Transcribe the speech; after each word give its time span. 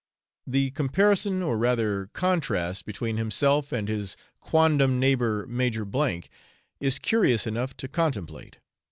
The 0.47 0.71
comparison, 0.71 1.43
or 1.43 1.59
rather 1.59 2.09
contrast, 2.13 2.87
between 2.87 3.17
himself 3.17 3.71
and 3.71 3.87
his 3.87 4.17
quondam 4.39 4.99
neighbour 4.99 5.45
Major, 5.47 5.85
is 6.79 6.97
curious 6.97 7.45
enough 7.45 7.77
to 7.77 7.87
contemplate. 7.87 8.57